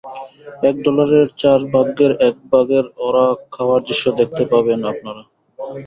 [0.63, 3.15] এক ডলারের চার ভাগ্যের এক ভাগেই ওর
[3.53, 5.23] খাওয়ার দৃশ্য দেখতে পাবেন আপনারা।